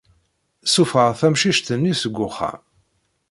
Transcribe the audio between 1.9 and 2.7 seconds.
seg uxxam.